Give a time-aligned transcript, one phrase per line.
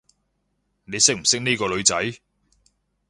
[0.85, 1.95] 你識唔識呢個女仔？